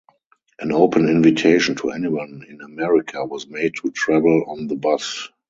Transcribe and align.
An 0.57 0.71
open 0.71 1.07
invitation 1.07 1.75
to 1.75 1.91
anyone 1.91 2.43
in 2.49 2.61
America 2.61 3.23
was 3.23 3.45
made 3.45 3.75
to 3.83 3.91
travel 3.91 4.45
on 4.47 4.65
the 4.65 4.75
bus. 4.75 5.29